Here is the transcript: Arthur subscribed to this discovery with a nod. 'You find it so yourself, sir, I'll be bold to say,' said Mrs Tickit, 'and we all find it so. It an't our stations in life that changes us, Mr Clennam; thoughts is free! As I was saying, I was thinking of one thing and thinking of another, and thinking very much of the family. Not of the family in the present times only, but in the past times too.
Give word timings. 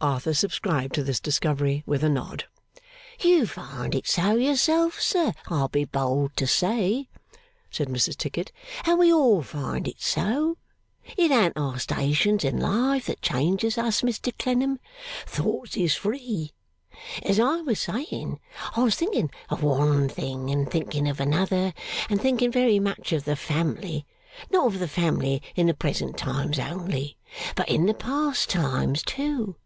Arthur 0.00 0.34
subscribed 0.34 0.94
to 0.96 1.02
this 1.02 1.18
discovery 1.18 1.82
with 1.86 2.04
a 2.04 2.10
nod. 2.10 2.44
'You 3.22 3.46
find 3.46 3.94
it 3.94 4.06
so 4.06 4.34
yourself, 4.36 5.00
sir, 5.00 5.32
I'll 5.48 5.68
be 5.68 5.86
bold 5.86 6.36
to 6.36 6.46
say,' 6.46 7.08
said 7.70 7.88
Mrs 7.88 8.14
Tickit, 8.18 8.52
'and 8.84 8.98
we 8.98 9.10
all 9.10 9.40
find 9.40 9.88
it 9.88 10.02
so. 10.02 10.58
It 11.16 11.30
an't 11.30 11.56
our 11.56 11.78
stations 11.78 12.44
in 12.44 12.58
life 12.60 13.06
that 13.06 13.22
changes 13.22 13.78
us, 13.78 14.02
Mr 14.02 14.30
Clennam; 14.38 14.78
thoughts 15.24 15.74
is 15.74 15.94
free! 15.94 16.52
As 17.22 17.40
I 17.40 17.62
was 17.62 17.80
saying, 17.80 18.40
I 18.76 18.82
was 18.82 18.96
thinking 18.96 19.30
of 19.48 19.62
one 19.62 20.10
thing 20.10 20.50
and 20.50 20.70
thinking 20.70 21.08
of 21.08 21.18
another, 21.18 21.72
and 22.10 22.20
thinking 22.20 22.52
very 22.52 22.78
much 22.78 23.10
of 23.14 23.24
the 23.24 23.36
family. 23.36 24.04
Not 24.50 24.66
of 24.66 24.80
the 24.80 24.86
family 24.88 25.40
in 25.56 25.66
the 25.66 25.72
present 25.72 26.18
times 26.18 26.58
only, 26.58 27.16
but 27.56 27.70
in 27.70 27.86
the 27.86 27.94
past 27.94 28.50
times 28.50 29.02
too. 29.02 29.56